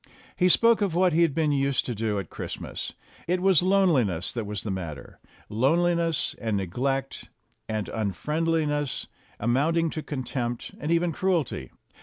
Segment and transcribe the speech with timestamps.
[0.35, 2.93] He spoke of what he had been used to do at Christmas.
[3.27, 7.29] It was loneliness that was the matter loneliness, and neglect,
[7.69, 9.05] and un friendliness,
[9.39, 11.69] amounting to contempt and even cruelty.